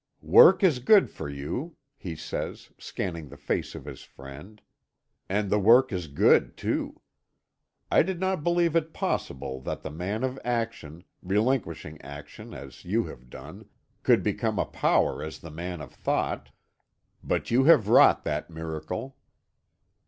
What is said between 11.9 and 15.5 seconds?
action as you have done, could become a power as